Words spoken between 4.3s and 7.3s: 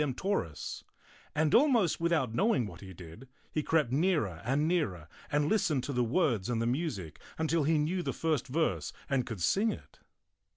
and nearer and listened to the words and the music